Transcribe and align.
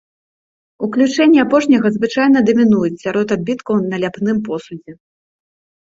Уключэнні 0.87 1.39
апошняга 1.45 1.87
звычайна 1.99 2.45
дамінуюць 2.49 2.99
сярод 3.07 3.27
адбіткаў 3.39 3.75
на 3.95 4.05
ляпным 4.05 4.37
посудзе. 4.53 4.91